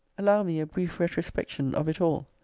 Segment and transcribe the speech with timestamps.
[0.17, 2.27] Allow me a brief retrospection of it all.